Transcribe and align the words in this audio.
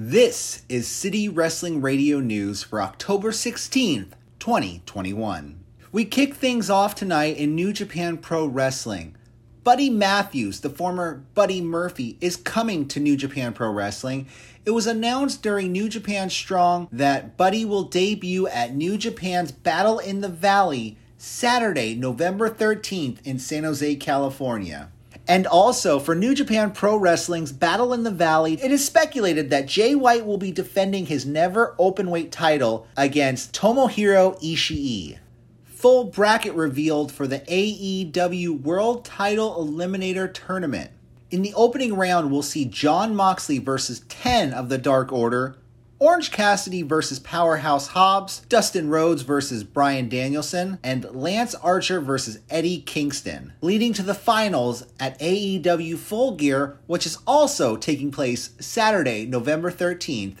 This 0.00 0.62
is 0.68 0.86
City 0.86 1.28
Wrestling 1.28 1.80
Radio 1.80 2.20
News 2.20 2.62
for 2.62 2.80
October 2.80 3.32
16th, 3.32 4.12
2021. 4.38 5.58
We 5.90 6.04
kick 6.04 6.36
things 6.36 6.70
off 6.70 6.94
tonight 6.94 7.36
in 7.36 7.56
New 7.56 7.72
Japan 7.72 8.16
Pro 8.16 8.46
Wrestling. 8.46 9.16
Buddy 9.64 9.90
Matthews, 9.90 10.60
the 10.60 10.70
former 10.70 11.24
Buddy 11.34 11.60
Murphy, 11.60 12.16
is 12.20 12.36
coming 12.36 12.86
to 12.86 13.00
New 13.00 13.16
Japan 13.16 13.52
Pro 13.52 13.72
Wrestling. 13.72 14.28
It 14.64 14.70
was 14.70 14.86
announced 14.86 15.42
during 15.42 15.72
New 15.72 15.88
Japan 15.88 16.30
Strong 16.30 16.86
that 16.92 17.36
Buddy 17.36 17.64
will 17.64 17.82
debut 17.82 18.46
at 18.46 18.76
New 18.76 18.98
Japan's 18.98 19.50
Battle 19.50 19.98
in 19.98 20.20
the 20.20 20.28
Valley 20.28 20.96
Saturday, 21.16 21.96
November 21.96 22.48
13th 22.48 23.18
in 23.26 23.40
San 23.40 23.64
Jose, 23.64 23.96
California. 23.96 24.92
And 25.28 25.46
also, 25.46 25.98
for 25.98 26.14
New 26.14 26.34
Japan 26.34 26.72
Pro 26.72 26.96
Wrestling's 26.96 27.52
Battle 27.52 27.92
in 27.92 28.02
the 28.02 28.10
Valley, 28.10 28.54
it 28.54 28.72
is 28.72 28.84
speculated 28.84 29.50
that 29.50 29.66
Jay 29.66 29.94
White 29.94 30.24
will 30.24 30.38
be 30.38 30.50
defending 30.50 31.04
his 31.04 31.26
never 31.26 31.76
openweight 31.78 32.30
title 32.30 32.86
against 32.96 33.52
Tomohiro 33.52 34.42
Ishii. 34.42 35.18
Full 35.66 36.04
bracket 36.04 36.54
revealed 36.54 37.12
for 37.12 37.26
the 37.26 37.40
AEW 37.40 38.62
World 38.62 39.04
Title 39.04 39.54
Eliminator 39.62 40.32
Tournament. 40.32 40.90
In 41.30 41.42
the 41.42 41.52
opening 41.52 41.94
round, 41.94 42.30
we'll 42.30 42.42
see 42.42 42.64
Jon 42.64 43.14
Moxley 43.14 43.58
versus 43.58 44.00
10 44.08 44.54
of 44.54 44.70
the 44.70 44.78
Dark 44.78 45.12
Order, 45.12 45.56
Orange 46.00 46.30
Cassidy 46.30 46.82
versus 46.82 47.18
Powerhouse 47.18 47.88
Hobbs, 47.88 48.42
Dustin 48.48 48.88
Rhodes 48.88 49.22
versus 49.22 49.64
Bryan 49.64 50.08
Danielson, 50.08 50.78
and 50.84 51.04
Lance 51.12 51.56
Archer 51.56 52.00
versus 52.00 52.38
Eddie 52.48 52.80
Kingston, 52.82 53.52
leading 53.60 53.92
to 53.94 54.04
the 54.04 54.14
finals 54.14 54.84
at 55.00 55.18
AEW 55.18 55.98
Full 55.98 56.36
Gear, 56.36 56.78
which 56.86 57.04
is 57.04 57.18
also 57.26 57.76
taking 57.76 58.12
place 58.12 58.50
Saturday, 58.60 59.26
November 59.26 59.72
13th. 59.72 60.36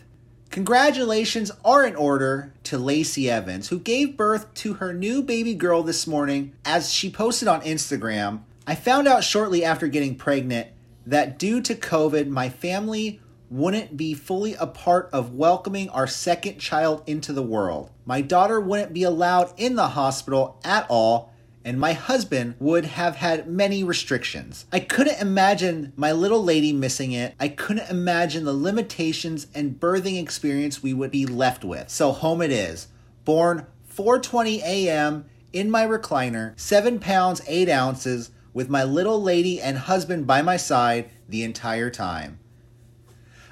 Congratulations 0.50 1.50
are 1.64 1.84
in 1.84 1.96
order 1.96 2.54
to 2.62 2.78
Lacey 2.78 3.28
Evans, 3.28 3.68
who 3.68 3.80
gave 3.80 4.16
birth 4.16 4.54
to 4.54 4.74
her 4.74 4.92
new 4.92 5.22
baby 5.22 5.54
girl 5.54 5.82
this 5.82 6.06
morning. 6.06 6.52
As 6.64 6.92
she 6.92 7.10
posted 7.10 7.48
on 7.48 7.62
Instagram, 7.62 8.42
I 8.64 8.76
found 8.76 9.08
out 9.08 9.24
shortly 9.24 9.64
after 9.64 9.88
getting 9.88 10.14
pregnant 10.14 10.68
that 11.04 11.36
due 11.36 11.60
to 11.62 11.74
COVID, 11.74 12.28
my 12.28 12.48
family 12.48 13.20
wouldn't 13.50 13.96
be 13.96 14.14
fully 14.14 14.54
a 14.54 14.66
part 14.66 15.08
of 15.12 15.34
welcoming 15.34 15.88
our 15.90 16.06
second 16.06 16.58
child 16.58 17.02
into 17.06 17.32
the 17.32 17.42
world. 17.42 17.90
My 18.04 18.20
daughter 18.20 18.60
wouldn't 18.60 18.92
be 18.92 19.02
allowed 19.02 19.52
in 19.56 19.74
the 19.74 19.88
hospital 19.88 20.60
at 20.64 20.86
all, 20.88 21.32
and 21.64 21.78
my 21.78 21.92
husband 21.92 22.54
would 22.58 22.84
have 22.84 23.16
had 23.16 23.48
many 23.48 23.82
restrictions. 23.82 24.66
I 24.72 24.80
couldn't 24.80 25.20
imagine 25.20 25.92
my 25.96 26.12
little 26.12 26.42
lady 26.42 26.72
missing 26.72 27.12
it. 27.12 27.34
I 27.40 27.48
couldn't 27.48 27.90
imagine 27.90 28.44
the 28.44 28.52
limitations 28.52 29.46
and 29.54 29.78
birthing 29.78 30.20
experience 30.20 30.82
we 30.82 30.94
would 30.94 31.10
be 31.10 31.26
left 31.26 31.64
with. 31.64 31.88
So 31.90 32.12
home 32.12 32.42
it 32.42 32.50
is. 32.50 32.88
Born 33.24 33.66
4:20 33.94 34.62
a.m. 34.62 35.24
in 35.52 35.70
my 35.70 35.84
recliner, 35.84 36.58
7 36.58 36.98
pounds 36.98 37.42
8 37.46 37.68
ounces 37.68 38.30
with 38.54 38.70
my 38.70 38.84
little 38.84 39.20
lady 39.22 39.60
and 39.60 39.78
husband 39.78 40.26
by 40.26 40.40
my 40.40 40.56
side 40.56 41.10
the 41.28 41.42
entire 41.42 41.90
time. 41.90 42.38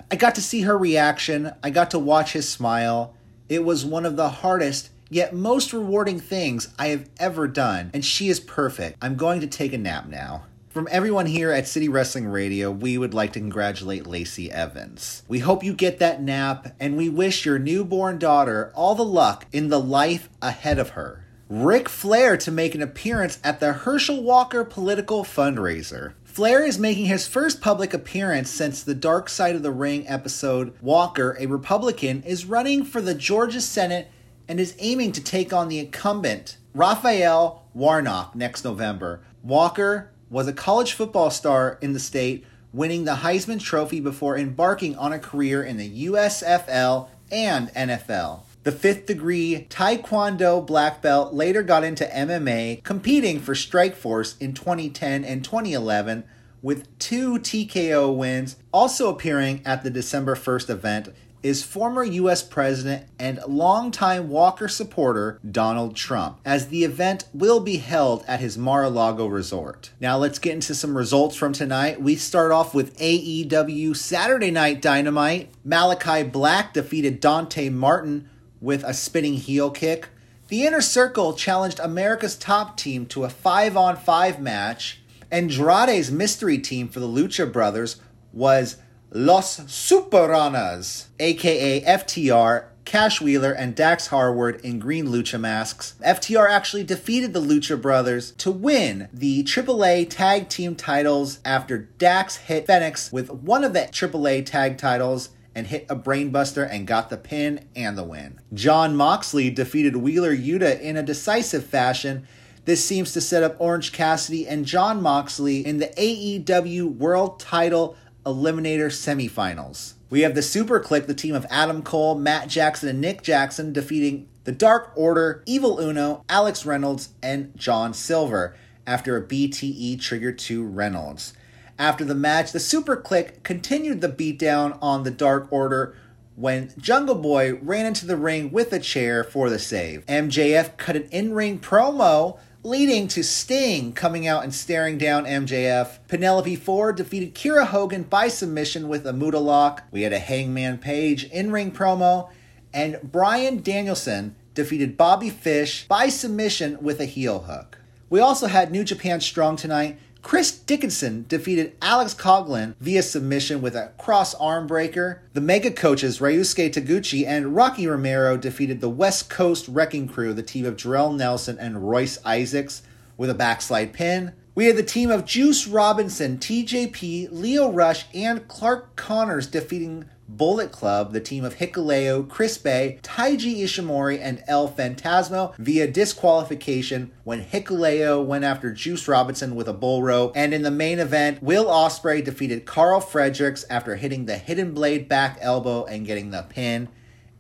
I 0.09 0.15
got 0.17 0.37
to 0.37 0.43
see 0.43 0.63
her 0.63 0.79
reaction. 0.79 1.53
I 1.65 1.71
got 1.71 1.91
to 1.91 1.99
watch 1.99 2.33
his 2.33 2.49
smile. 2.49 3.15
It 3.49 3.65
was 3.65 3.85
one 3.85 4.07
of 4.07 4.17
the 4.17 4.29
hardest 4.29 4.91
yet 5.09 5.35
most 5.35 5.73
rewarding 5.73 6.21
things 6.21 6.69
I 6.79 6.89
have 6.89 7.09
ever 7.19 7.49
done, 7.49 7.91
and 7.93 8.05
she 8.05 8.29
is 8.29 8.39
perfect. 8.41 8.99
I'm 9.03 9.17
going 9.17 9.41
to 9.41 9.47
take 9.47 9.73
a 9.73 9.79
nap 9.79 10.07
now. 10.07 10.45
From 10.69 10.89
everyone 10.91 11.27
here 11.27 11.51
at 11.51 11.67
City 11.67 11.89
Wrestling 11.89 12.27
Radio, 12.29 12.71
we 12.71 12.99
would 12.99 13.15
like 13.15 13.33
to 13.33 13.41
congratulate 13.41 14.07
Lacey 14.07 14.53
Evans. 14.53 15.23
We 15.27 15.39
hope 15.39 15.65
you 15.65 15.73
get 15.73 15.99
that 15.99 16.23
nap, 16.23 16.75
and 16.79 16.97
we 16.97 17.09
wish 17.09 17.47
your 17.47 17.59
newborn 17.59 18.19
daughter 18.19 18.71
all 18.75 18.95
the 18.95 19.05
luck 19.05 19.47
in 19.53 19.71
the 19.71 19.81
life 19.81 20.29
ahead 20.43 20.79
of 20.79 20.91
her. 20.91 21.25
Ric 21.49 21.89
Flair 21.89 22.37
to 22.37 22.51
make 22.51 22.75
an 22.75 22.83
appearance 22.83 23.39
at 23.43 23.59
the 23.59 23.73
Herschel 23.73 24.23
Walker 24.23 24.65
political 24.65 25.25
fundraiser. 25.25 26.13
Flair 26.37 26.67
is 26.67 26.79
making 26.79 27.07
his 27.07 27.27
first 27.27 27.63
public 27.63 27.95
appearance 27.95 28.51
since 28.51 28.83
the 28.83 28.95
Dark 28.95 29.31
Side 29.31 29.57
of 29.57 29.63
the 29.63 29.71
Ring 29.71 30.07
episode. 30.07 30.75
Walker, 30.83 31.35
a 31.41 31.47
Republican, 31.47 32.23
is 32.25 32.45
running 32.45 32.85
for 32.85 33.01
the 33.01 33.15
Georgia 33.15 33.63
Senate 33.63 34.11
and 34.47 34.61
is 34.61 34.77
aiming 34.79 35.13
to 35.13 35.25
take 35.25 35.55
on 35.55 35.71
the 35.71 35.79
incumbent, 35.79 36.59
Raphael 36.75 37.65
Warnock, 37.73 38.35
next 38.35 38.65
November. 38.67 39.23
Walker 39.43 40.11
was 40.29 40.47
a 40.47 40.53
college 40.53 40.93
football 40.93 41.31
star 41.31 41.79
in 41.81 41.95
the 41.95 41.99
state, 41.99 42.45
winning 42.71 43.05
the 43.05 43.15
Heisman 43.15 43.59
Trophy 43.59 44.01
before 44.01 44.37
embarking 44.37 44.95
on 44.97 45.15
a 45.15 45.19
career 45.19 45.63
in 45.63 45.79
the 45.79 46.05
USFL 46.05 47.09
and 47.33 47.69
NFL. 47.69 48.46
The 48.67 48.73
fifth 48.73 49.07
degree 49.07 49.65
Taekwondo 49.71 50.67
black 50.67 51.01
belt 51.01 51.33
later 51.33 51.63
got 51.63 51.85
into 51.85 52.05
MMA, 52.05 52.83
competing 52.83 53.39
for 53.39 53.55
Strikeforce 53.55 54.35
in 54.41 54.55
2010 54.55 55.25
and 55.25 55.45
2011 55.45 56.25
with 56.63 56.99
two 56.99 57.35
TKO 57.35 58.13
wins. 58.13 58.57
Also 58.73 59.09
appearing 59.09 59.63
at 59.65 59.85
the 59.85 59.91
December 59.91 60.35
1st 60.35 60.69
event 60.69 61.15
is 61.45 61.63
former 61.63 62.03
U.S. 62.03 62.43
President 62.43 63.07
and 63.21 63.39
longtime 63.47 64.31
Walker 64.31 64.67
supporter 64.67 65.39
Donald 65.49 65.95
Trump, 65.95 66.41
as 66.45 66.67
the 66.67 66.83
event 66.83 67.29
will 67.33 67.61
be 67.61 67.77
held 67.77 68.25
at 68.27 68.41
his 68.41 68.59
Mar 68.59 68.83
a 68.83 68.91
Lago 68.91 69.29
resort. 69.29 69.93
Now, 70.01 70.19
let's 70.19 70.41
get 70.41 70.55
into 70.55 70.75
some 70.75 70.97
results 70.97 71.37
from 71.37 71.53
tonight. 71.53 72.03
We 72.03 72.17
start 72.17 72.51
off 72.51 72.75
with 72.75 72.99
AEW 72.99 73.95
Saturday 73.95 74.51
Night 74.51 74.83
Dynamite. 74.83 75.51
Malakai 75.65 76.33
Black 76.33 76.75
defeated 76.75 77.21
Dante 77.21 77.69
Martin 77.69 78.29
with 78.67 78.83
a 78.83 78.93
spinning 78.93 79.35
heel 79.35 79.71
kick. 79.71 80.09
The 80.49 80.67
Inner 80.67 80.81
Circle 80.81 81.35
challenged 81.35 81.79
America's 81.79 82.37
top 82.37 82.77
team 82.77 83.07
to 83.07 83.23
a 83.23 83.31
5 83.31 83.77
on 83.77 83.97
5 83.97 84.41
match. 84.41 85.01
Andrade's 85.31 86.11
mystery 86.11 86.59
team 86.59 86.89
for 86.89 86.99
the 86.99 87.07
Lucha 87.07 87.51
Brothers 87.51 88.01
was 88.33 88.77
Los 89.13 89.61
Superanas, 89.61 91.07
aka 91.21 91.81
FTR, 91.81 92.65
Cash 92.85 93.21
Wheeler, 93.21 93.53
and 93.53 93.75
Dax 93.75 94.09
Harwood 94.09 94.61
in 94.65 94.81
green 94.81 95.07
lucha 95.07 95.39
masks. 95.39 95.95
FTR 96.05 96.51
actually 96.51 96.85
defeated 96.85 97.33
the 97.33 97.41
Lucha 97.41 97.81
Brothers 97.81 98.33
to 98.33 98.51
win 98.51 99.09
the 99.13 99.45
AAA 99.45 100.09
tag 100.11 100.49
team 100.49 100.75
titles 100.75 101.39
after 101.45 101.79
Dax 101.79 102.37
hit 102.37 102.67
Fenix 102.67 103.13
with 103.13 103.31
one 103.31 103.63
of 103.63 103.73
the 103.75 103.81
AAA 103.81 104.45
tag 104.45 104.77
titles 104.77 105.31
and 105.57 105.67
hit 105.69 105.87
a 105.89 105.97
brainbuster 105.97 106.69
and 106.71 106.87
got 106.87 107.09
the 107.09 107.17
pin 107.17 107.67
and 107.75 107.97
the 107.97 108.05
win. 108.05 108.39
Jon 108.53 108.95
Moxley 108.95 109.49
defeated 109.49 109.97
Wheeler 109.97 110.37
Yuta 110.37 110.79
in 110.79 110.99
a 110.99 111.03
decisive 111.03 111.65
fashion. 111.65 112.29
This 112.67 112.85
seems 112.85 113.13
to 113.15 113.23
set 113.23 113.43
up 113.43 113.57
Orange 113.59 113.91
Cassidy 113.91 114.47
and 114.47 114.67
Jon 114.67 115.01
Moxley 115.01 115.67
in 115.67 115.79
the 115.79 115.87
AEW 115.97 116.97
World 116.97 117.41
Title 117.41 117.97
Eliminator 118.27 118.91
semifinals. 118.91 119.95
We 120.11 120.21
have 120.21 120.35
the 120.35 120.43
Super 120.43 120.79
Kliq, 120.79 121.07
the 121.07 121.15
team 121.15 121.35
of 121.35 121.47
Adam 121.49 121.83
Cole, 121.83 122.17
Matt 122.17 122.49
Jackson, 122.49 122.91
and 122.91 123.01
Nick 123.01 123.23
Jackson 123.23 123.73
defeating 123.73 124.29
the 124.45 124.53
Dark 124.53 124.93
Order, 124.95 125.43
Evil 125.47 125.81
Uno, 125.81 126.23
Alex 126.29 126.67
Reynolds, 126.67 127.09
and 127.23 127.57
John 127.57 127.95
Silver 127.95 128.55
after 128.87 129.17
a 129.17 129.23
BTE 129.23 130.01
trigger 130.01 130.33
to 130.33 130.65
Reynolds. 130.65 131.33
After 131.79 132.05
the 132.05 132.15
match, 132.15 132.53
the 132.53 132.61
Super 132.61 132.97
Kliq 132.97 133.43
continued 133.43 134.01
the 134.01 134.09
beatdown 134.09 134.79
on 134.81 135.03
the 135.03 135.11
Dark 135.11 135.53
Order 135.53 135.95
when 136.35 136.73
Jungle 136.79 137.15
Boy 137.15 137.55
ran 137.55 137.87
into 137.87 138.07
the 138.07 138.17
ring 138.17 138.51
with 138.51 138.73
a 138.73 138.79
chair 138.79 139.25
for 139.25 139.51
the 139.51 139.59
save. 139.59 140.05
MJF 140.07 140.77
cut 140.77 140.97
an 140.97 141.09
in 141.11 141.35
ring 141.35 141.59
promo 141.59 142.39
leading 142.63 143.07
to 143.07 143.23
Sting 143.23 143.93
coming 143.93 144.27
out 144.27 144.43
and 144.43 144.53
staring 144.55 144.99
down 144.99 145.25
MJF. 145.25 145.99
Penelope 146.09 146.57
Ford 146.57 146.97
defeated 146.97 147.35
Kiera 147.35 147.67
Hogan 147.67 148.03
by 148.03 148.29
submission 148.29 148.89
with 148.89 149.07
a 149.07 149.13
Muta 149.13 149.39
lock. 149.39 149.85
We 149.93 150.03
had 150.03 150.13
a 150.13 150.19
Hangman 150.19 150.79
Page 150.79 151.25
in 151.25 151.53
ring 151.53 151.71
promo, 151.71 152.31
and 152.75 152.99
Bryan 153.03 153.63
Danielson 153.63 154.35
defeated 154.55 154.97
Bobby 154.97 155.31
Fish 155.31 155.87
by 155.87 156.09
submission 156.09 156.79
with 156.81 157.01
a 157.01 157.05
heel 157.05 157.41
hook. 157.41 157.79
We 158.11 158.21
also 158.21 158.47
had 158.47 158.73
New 158.73 158.85
Japan 158.85 159.21
Strong 159.21 159.57
tonight. 159.57 159.99
Chris 160.27 160.51
Dickinson 160.51 161.25
defeated 161.29 161.77
Alex 161.81 162.13
Coughlin 162.13 162.75
via 162.81 163.01
submission 163.05 163.63
with 163.63 163.77
a 163.77 163.93
cross 163.97 164.35
arm 164.35 164.67
breaker. 164.67 165.23
The 165.35 165.41
mega 165.41 165.71
coaches 165.71 166.19
Ryusuke 166.19 166.73
Taguchi 166.73 167.25
and 167.25 167.55
Rocky 167.55 167.87
Romero 167.87 168.37
defeated 168.37 168.81
the 168.81 168.91
West 168.91 169.31
Coast 169.31 169.69
Wrecking 169.69 170.09
Crew, 170.09 170.35
the 170.35 170.43
team 170.43 170.65
of 170.65 170.75
Jorel 170.75 171.17
Nelson 171.17 171.61
and 171.61 171.89
Royce 171.89 172.19
Isaacs, 172.27 172.83
with 173.17 173.31
a 173.31 173.35
backslide 173.35 173.93
pin. 173.93 174.33
We 174.57 174.65
had 174.67 174.77
the 174.77 174.83
team 174.83 175.13
of 175.13 175.27
Juice 175.27 175.69
Robinson, 175.69 176.39
TJP, 176.39 177.29
Lio 177.31 177.71
Rush, 177.71 178.07
and 178.13 178.49
Clark 178.49 178.97
Connors 178.97 179.47
defeating 179.47 180.07
Bullet 180.29 180.73
Club, 180.73 181.13
the 181.13 181.21
team 181.21 181.45
of 181.45 181.57
Hikuleo, 181.57 182.29
Chris 182.29 182.59
Bey, 182.59 182.99
Taiji 183.03 183.59
Ishimori, 183.63 184.19
and 184.21 184.43
El 184.47 184.69
Phantasmo 184.69 185.57
via 185.57 185.87
disqualification 185.87 187.13
when 187.25 187.45
Hikuleo 187.45 188.25
went 188.25 188.45
after 188.45 188.73
Juice 188.73 189.07
Robinson 189.09 189.55
with 189.55 189.69
a 189.69 189.73
bull 189.73 190.03
rope. 190.03 190.33
And 190.35 190.53
in 190.53 190.63
the 190.63 190.71
main 190.71 190.99
event, 190.99 191.43
Will 191.43 191.67
Ospreay 191.67 192.25
defeated 192.25 192.67
Karl 192.67 193.01
Fredericks 193.01 193.65
after 193.71 193.97
hitting 193.97 194.27
the 194.27 194.37
hidden 194.37 194.73
blade 194.73 195.09
back 195.09 195.39
elbow 195.41 195.85
and 195.85 196.07
getting 196.07 196.31
the 196.31 196.43
pin 196.43 196.89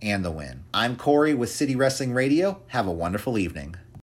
and 0.02 0.24
the 0.24 0.30
win. 0.30 0.64
I'm 0.72 0.96
Corey 0.96 1.34
with 1.34 1.50
City 1.50 1.74
Wrestling 1.74 2.12
Radio. 2.12 2.60
Have 2.68 2.86
a 2.86 2.92
wonderful 2.92 3.38
evening. 3.38 3.76